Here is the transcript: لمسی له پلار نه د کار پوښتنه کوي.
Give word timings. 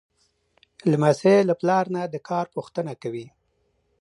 لمسی 0.91 1.35
له 1.49 1.53
پلار 1.61 1.85
نه 1.95 2.01
د 2.13 2.15
کار 2.29 2.45
پوښتنه 2.55 2.93
کوي. 3.01 3.27